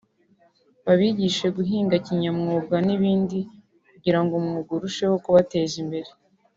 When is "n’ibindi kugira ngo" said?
2.87-4.33